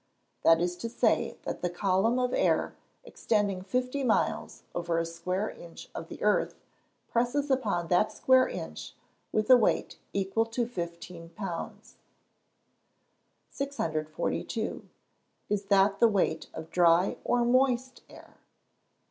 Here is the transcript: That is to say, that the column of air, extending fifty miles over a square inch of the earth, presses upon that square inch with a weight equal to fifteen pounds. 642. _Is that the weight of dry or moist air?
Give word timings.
That 0.43 0.59
is 0.59 0.75
to 0.77 0.89
say, 0.89 1.37
that 1.43 1.61
the 1.61 1.69
column 1.69 2.17
of 2.17 2.33
air, 2.33 2.75
extending 3.03 3.61
fifty 3.61 4.03
miles 4.03 4.63
over 4.73 4.97
a 4.97 5.05
square 5.05 5.51
inch 5.51 5.89
of 5.93 6.07
the 6.07 6.19
earth, 6.23 6.55
presses 7.07 7.51
upon 7.51 7.87
that 7.89 8.11
square 8.11 8.49
inch 8.49 8.95
with 9.31 9.47
a 9.51 9.57
weight 9.57 9.99
equal 10.11 10.47
to 10.47 10.65
fifteen 10.65 11.29
pounds. 11.29 11.97
642. 13.51 14.89
_Is 15.51 15.67
that 15.67 15.99
the 15.99 16.07
weight 16.07 16.47
of 16.51 16.71
dry 16.71 17.17
or 17.23 17.45
moist 17.45 18.01
air? 18.09 18.37